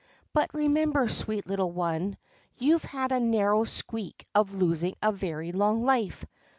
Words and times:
But 0.33 0.51
remember, 0.55 1.07
sweet 1.07 1.45
little 1.45 1.71
one, 1.71 2.17
you 2.57 2.79
Ve 2.79 2.87
had 2.87 3.11
a 3.11 3.19
narrow 3.19 3.65
squeak 3.65 4.25
of 4.33 4.51
losing 4.51 4.95
a 4.99 5.11
very 5.11 5.51
long 5.51 5.85
life. 5.85 6.25